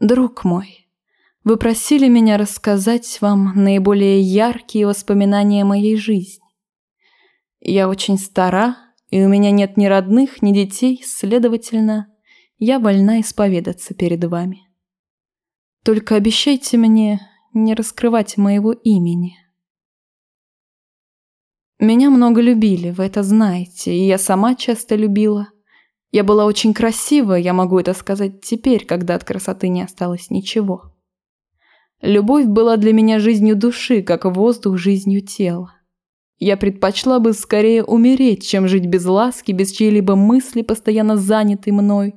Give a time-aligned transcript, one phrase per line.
[0.00, 0.88] Друг мой,
[1.44, 6.42] вы просили меня рассказать вам наиболее яркие воспоминания моей жизни.
[7.60, 8.76] Я очень стара,
[9.08, 12.08] и у меня нет ни родных, ни детей, следовательно,
[12.58, 14.68] я вольна исповедаться перед вами.
[15.84, 17.20] Только обещайте мне
[17.52, 19.36] не раскрывать моего имени.
[21.78, 25.50] Меня много любили, вы это знаете, и я сама часто любила.
[26.14, 30.94] Я была очень красива, я могу это сказать теперь, когда от красоты не осталось ничего.
[32.02, 35.74] Любовь была для меня жизнью души, как воздух жизнью тела.
[36.38, 42.14] Я предпочла бы скорее умереть, чем жить без ласки, без чьей-либо мысли, постоянно занятой мной.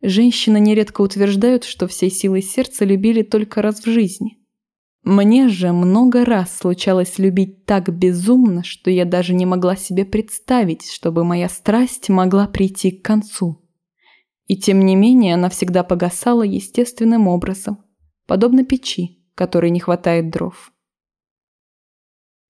[0.00, 4.41] Женщины нередко утверждают, что всей силой сердца любили только раз в жизни.
[5.04, 10.88] Мне же много раз случалось любить так безумно, что я даже не могла себе представить,
[10.88, 13.60] чтобы моя страсть могла прийти к концу.
[14.46, 17.78] И тем не менее она всегда погасала естественным образом,
[18.26, 20.72] подобно печи, которой не хватает дров.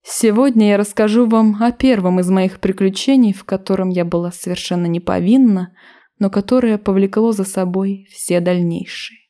[0.03, 4.99] Сегодня я расскажу вам о первом из моих приключений, в котором я была совершенно не
[4.99, 5.73] повинна,
[6.19, 9.22] но которое повлекло за собой все дальнейшие.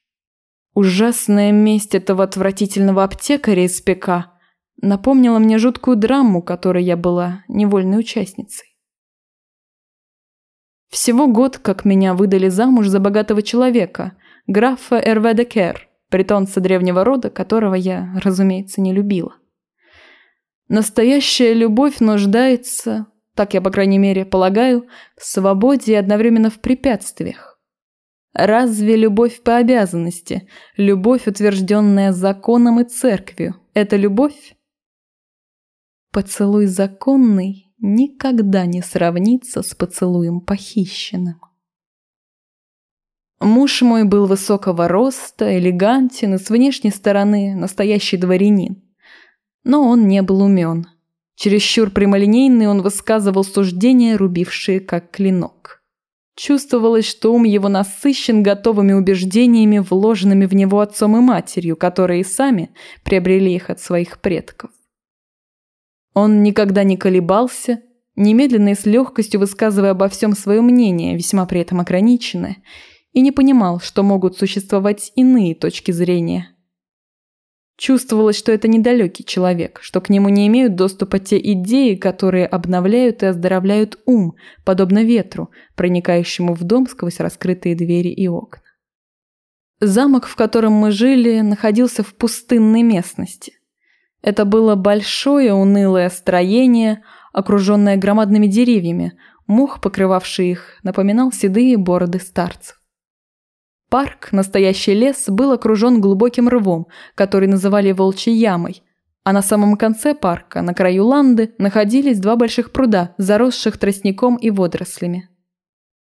[0.74, 4.32] Ужасная месть этого отвратительного аптекаря из ПК
[4.82, 8.76] напомнила мне жуткую драму, которой я была невольной участницей.
[10.90, 17.04] Всего год, как меня выдали замуж за богатого человека, графа Эрве де Кер, притонца древнего
[17.04, 19.36] рода, которого я, разумеется, не любила.
[20.70, 24.88] Настоящая любовь нуждается, так я, по крайней мере, полагаю,
[25.18, 27.53] в свободе и одновременно в препятствиях.
[28.34, 34.56] Разве любовь по обязанности, любовь, утвержденная законом и церковью, это любовь?
[36.12, 41.40] Поцелуй законный никогда не сравнится с поцелуем похищенным.
[43.40, 48.82] Муж мой был высокого роста, элегантен и с внешней стороны настоящий дворянин.
[49.64, 50.88] Но он не был умен.
[51.36, 55.83] Чересчур прямолинейный он высказывал суждения, рубившие как клинок.
[56.36, 62.24] Чувствовалось, что ум его насыщен готовыми убеждениями, вложенными в него отцом и матерью, которые и
[62.24, 62.72] сами
[63.04, 64.72] приобрели их от своих предков.
[66.16, 67.82] Он никогда не колебался,
[68.16, 72.58] немедленно и с легкостью высказывая обо всем свое мнение, весьма при этом ограниченное,
[73.12, 76.53] и не понимал, что могут существовать иные точки зрения,
[77.84, 83.24] Чувствовалось, что это недалекий человек, что к нему не имеют доступа те идеи, которые обновляют
[83.24, 88.62] и оздоровляют ум, подобно ветру, проникающему в дом сквозь раскрытые двери и окна.
[89.82, 93.52] Замок, в котором мы жили, находился в пустынной местности.
[94.22, 102.78] Это было большое унылое строение, окруженное громадными деревьями, мох, покрывавший их, напоминал седые бороды старцев.
[103.94, 108.82] Парк, настоящий лес, был окружен глубоким рвом, который называли Волчьей ямой.
[109.24, 114.50] А на самом конце парка, на краю ланды, находились два больших пруда, заросших тростником и
[114.50, 115.30] водорослями.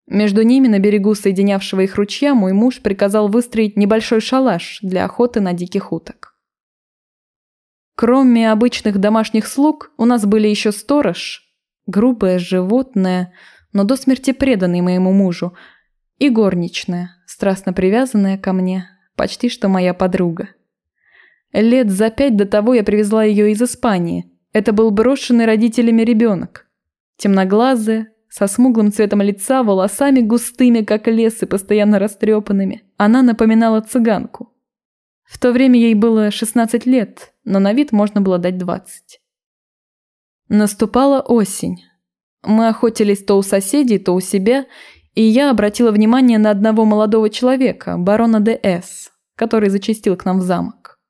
[0.09, 5.39] Между ними, на берегу соединявшего их ручья, мой муж приказал выстроить небольшой шалаш для охоты
[5.39, 6.35] на диких уток.
[7.95, 11.45] Кроме обычных домашних слуг, у нас были еще сторож,
[11.87, 13.35] грубое животное,
[13.73, 15.55] но до смерти преданный моему мужу,
[16.19, 20.51] и горничная, страстно привязанная ко мне, почти что моя подруга.
[21.53, 24.31] Лет за пять до того я привезла ее из Испании.
[24.53, 26.67] Это был брошенный родителями ребенок.
[27.17, 32.83] Темноглазая, со смуглым цветом лица, волосами густыми, как лес, и постоянно растрепанными.
[32.97, 34.53] Она напоминала цыганку.
[35.25, 39.21] В то время ей было 16 лет, но на вид можно было дать 20.
[40.49, 41.85] Наступала осень.
[42.43, 44.67] Мы охотились то у соседей, то у себя,
[45.19, 50.43] и я обратила внимание на одного молодого человека, барона Д.С., который зачастил к нам в
[50.43, 51.01] замок.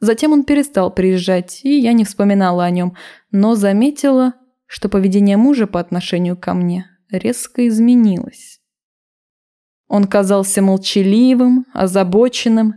[0.00, 2.96] Затем он перестал приезжать, и я не вспоминала о нем,
[3.30, 4.32] но заметила,
[4.64, 8.62] что поведение мужа по отношению ко мне резко изменилось.
[9.88, 12.76] Он казался молчаливым, озабоченным,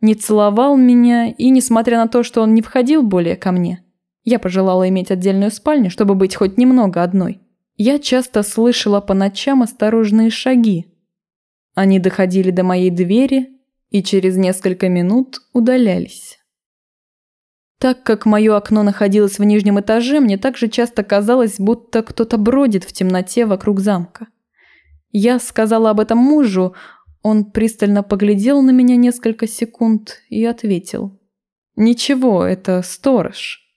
[0.00, 3.84] не целовал меня, и, несмотря на то, что он не входил более ко мне,
[4.22, 7.40] я пожелала иметь отдельную спальню, чтобы быть хоть немного одной–
[7.78, 10.86] я часто слышала по ночам осторожные шаги.
[11.74, 13.50] Они доходили до моей двери
[13.90, 16.38] и через несколько минут удалялись.
[17.78, 22.82] Так как мое окно находилось в нижнем этаже, мне также часто казалось, будто кто-то бродит
[22.82, 24.26] в темноте вокруг замка.
[25.12, 26.74] Я сказала об этом мужу,
[27.22, 31.20] он пристально поглядел на меня несколько секунд и ответил.
[31.76, 33.67] «Ничего, это сторож».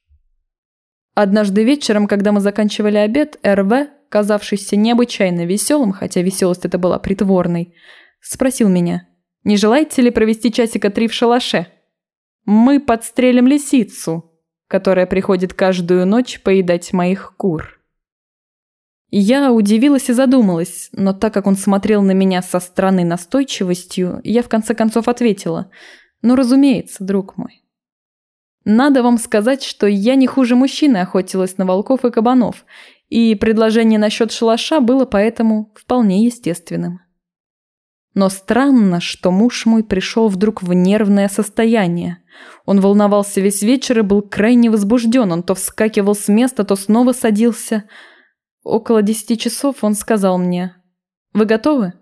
[1.21, 7.75] Однажды вечером, когда мы заканчивали обед, РВ, казавшийся необычайно веселым, хотя веселость это была притворной,
[8.21, 9.07] спросил меня,
[9.43, 11.67] Не желаете ли провести часика три в шалаше?
[12.45, 14.31] Мы подстрелим лисицу,
[14.67, 17.79] которая приходит каждую ночь поедать моих кур».
[19.11, 24.41] Я удивилась и задумалась, но так как он смотрел на меня со странной настойчивостью, я
[24.41, 25.69] в конце концов ответила.
[26.23, 27.60] «Ну, разумеется, друг мой».
[28.63, 32.65] Надо вам сказать, что я не хуже мужчины охотилась на волков и кабанов,
[33.09, 37.01] и предложение насчет шалаша было поэтому вполне естественным.
[38.13, 42.17] Но странно, что муж мой пришел вдруг в нервное состояние.
[42.65, 45.31] Он волновался весь вечер и был крайне возбужден.
[45.31, 47.85] Он то вскакивал с места, то снова садился–
[48.63, 50.75] Около десяти часов он сказал мне
[51.33, 51.93] «Вы готовы?»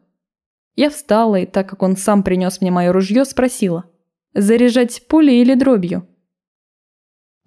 [0.76, 3.86] Я встала и, так как он сам принес мне мое ружье, спросила
[4.34, 6.08] «Заряжать пулей или дробью?»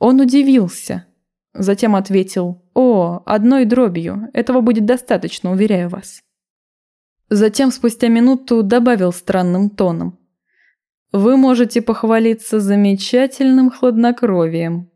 [0.04, 1.06] Он удивился,
[1.54, 6.24] затем ответил «О, одной дробью, этого будет достаточно, уверяю вас».
[7.30, 10.18] Затем спустя минуту добавил странным тоном
[11.12, 14.90] «Вы можете похвалиться замечательным хладнокровием».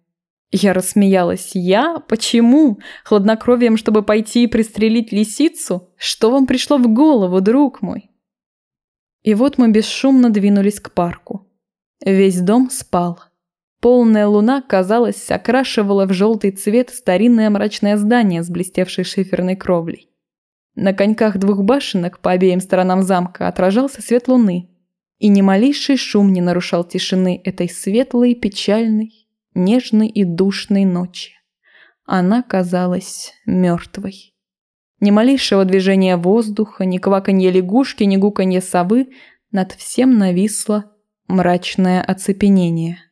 [0.51, 1.53] Я рассмеялась.
[1.55, 2.01] «Я?
[2.01, 2.81] Почему?
[3.05, 5.95] Хладнокровием, чтобы пойти и пристрелить лисицу?
[5.97, 8.11] Что вам пришло в голову, друг мой?»
[9.23, 11.47] И вот мы бесшумно двинулись к парку.
[12.05, 13.21] Весь дом спал.
[13.87, 20.11] Полная луна, казалось, окрашивала в желтый цвет старинное мрачное здание с блестевшей шиферной кровлей.
[20.75, 24.71] На коньках двух башенок по обеим сторонам замка отражался свет луны,
[25.19, 31.35] и ни малейший шум не нарушал тишины этой светлой, печальной, нежной и душной ночи.
[32.05, 34.35] Она казалась мертвой.
[34.99, 39.11] Ни малейшего движения воздуха, ни кваканье лягушки, ни гуканье совы,
[39.53, 40.91] над всем нависло
[41.29, 43.06] мрачное оцепенение.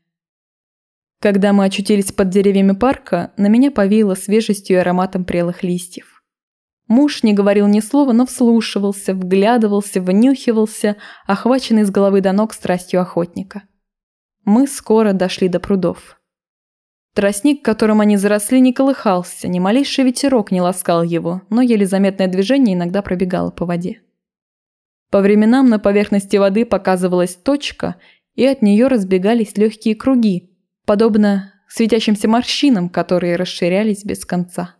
[1.21, 6.23] Когда мы очутились под деревьями парка, на меня повеяло свежестью и ароматом прелых листьев.
[6.87, 10.97] Муж не говорил ни слова, но вслушивался, вглядывался, внюхивался,
[11.27, 13.63] охваченный с головы до ног страстью охотника.
[14.45, 16.21] Мы скоро дошли до прудов.
[17.15, 22.27] Тростник, которым они заросли, не колыхался, ни малейший ветерок не ласкал его, но еле заметное
[22.27, 24.03] движение иногда пробегало по воде.
[25.11, 27.97] По временам на поверхности воды показывалась точка,
[28.35, 30.54] и от нее разбегались легкие круги,
[30.85, 34.77] подобно светящимся морщинам, которые расширялись без конца.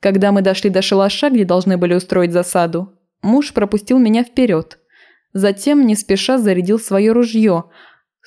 [0.00, 4.78] Когда мы дошли до шалаша, где должны были устроить засаду, муж пропустил меня вперед.
[5.32, 7.64] Затем, не спеша, зарядил свое ружье–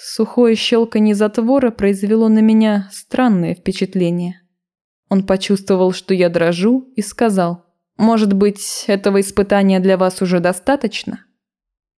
[0.04, 4.42] Сухое щелканье затвора произвело на меня странное впечатление.
[5.10, 7.66] Он почувствовал, что я дрожу, и сказал,
[7.98, 11.24] «Может быть, этого испытания для вас уже достаточно?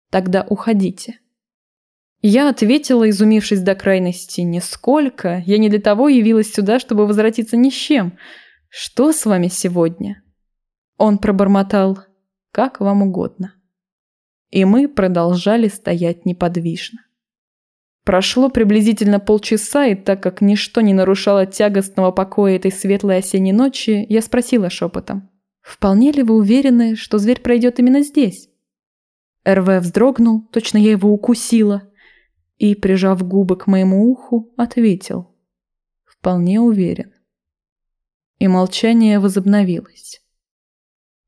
[0.09, 1.19] Тогда уходите».
[2.25, 7.69] Я ответила, изумившись до крайности, «Нисколько, я не для того явилась сюда, чтобы возвратиться ни
[7.69, 8.17] с чем.
[8.69, 10.23] Что с вами сегодня?»
[10.97, 11.99] Он пробормотал,
[12.53, 13.55] «Как вам угодно».
[14.51, 17.01] И мы продолжали стоять неподвижно.
[18.05, 24.05] Прошло приблизительно полчаса, и так как ничто не нарушало тягостного покоя этой светлой осенней ночи,
[24.07, 25.29] я спросила шепотом.
[25.59, 28.47] «Вполне ли вы уверены, что зверь пройдет именно здесь?»
[29.45, 31.89] РВ вздрогнул, точно я его укусила,
[32.57, 35.35] и, прижав губы к моему уху, ответил.
[36.05, 37.13] «Вполне уверен».
[38.39, 40.21] И молчание возобновилось.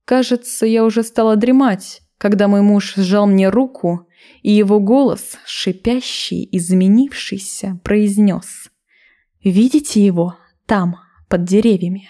[0.06, 4.08] Кажется, я уже стала дремать, когда мой муж сжал мне руку
[4.42, 8.70] и его голос, шипящий, изменившийся, произнес
[9.44, 10.38] «Видите его?
[10.66, 10.98] Там,
[11.28, 12.10] под деревьями».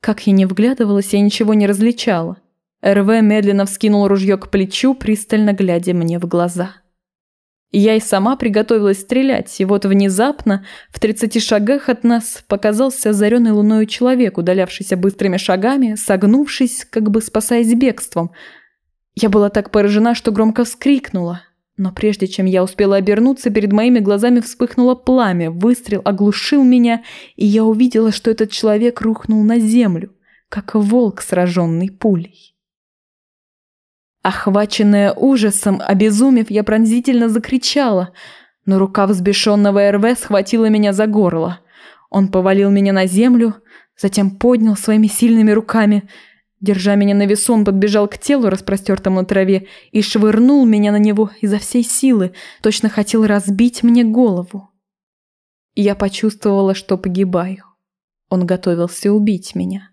[0.00, 2.38] Как я не вглядывалась, я ничего не различала.
[2.84, 6.81] РВ медленно вскинул ружье к плечу, пристально глядя мне в глаза.
[7.72, 13.52] Я и сама приготовилась стрелять, и вот внезапно, в тридцати шагах от нас, показался озаренный
[13.52, 18.30] луною человек, удалявшийся быстрыми шагами, согнувшись, как бы спасаясь бегством–
[19.14, 21.42] я была так поражена, что громко вскрикнула.
[21.76, 27.02] Но прежде чем я успела обернуться, перед моими глазами вспыхнуло пламя, выстрел оглушил меня,
[27.36, 30.12] и я увидела, что этот человек рухнул на землю,
[30.48, 32.51] как волк, сраженный пулей.
[34.22, 38.12] Охваченная ужасом, обезумев, я пронзительно закричала,
[38.66, 41.60] но рука взбешенного РВ схватила меня за горло.
[42.08, 43.56] Он повалил меня на землю,
[43.96, 46.08] затем поднял своими сильными руками–
[46.62, 50.98] Держа меня на весу, он подбежал к телу, распростертому на траве, и швырнул меня на
[50.98, 54.70] него изо всей силы, точно хотел разбить мне голову.
[55.74, 57.64] Я почувствовала, что погибаю.
[58.28, 59.90] Он готовился убить меня.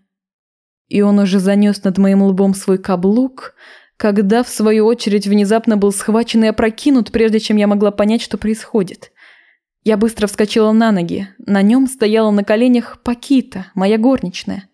[0.86, 3.54] И он уже занес над моим лбом свой каблук,
[4.00, 8.38] когда, в свою очередь, внезапно был схвачен и опрокинут, прежде чем я могла понять, что
[8.38, 9.12] происходит.
[9.84, 11.28] Я быстро вскочила на ноги.
[11.38, 14.70] На нем стояла на коленях Пакита, моя горничная.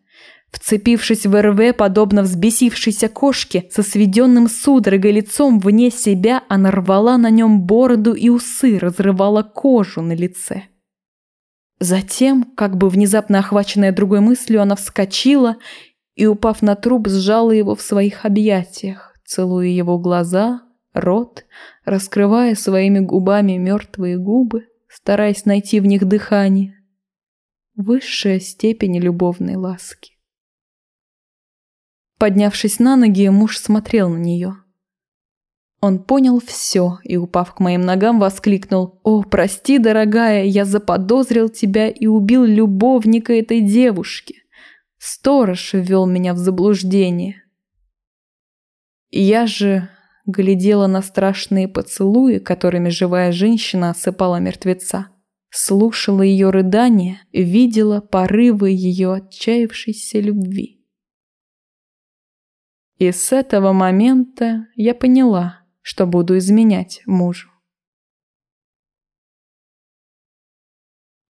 [0.52, 7.28] Вцепившись в РВ, подобно взбесившейся кошке, со сведенным судорогой лицом вне себя, она рвала на
[7.28, 10.62] нем бороду и усы, разрывала кожу на лице.
[11.80, 15.56] Затем, как бы внезапно охваченная другой мыслью, она вскочила
[16.14, 20.62] и, упав на труп, сжала его в своих объятиях, целуя его глаза,
[20.94, 21.44] рот,
[21.84, 26.74] раскрывая своими губами мертвые губы, стараясь найти в них дыхание.
[27.74, 30.12] Высшая степень любовной ласки.
[32.18, 34.56] Поднявшись на ноги, муж смотрел на нее.
[35.82, 41.90] Он понял все и, упав к моим ногам, воскликнул «О, прости, дорогая, я заподозрил тебя
[41.90, 44.36] и убил любовника этой девушки.
[44.96, 47.45] Сторож ввел меня в заблуждение».
[49.10, 49.88] Я же
[50.26, 55.08] глядела на страшные поцелуи, которыми живая женщина осыпала мертвеца.
[55.50, 60.84] Слушала ее рыдания, видела порывы ее отчаявшейся любви.
[62.98, 67.50] И с этого момента я поняла, что буду изменять мужу.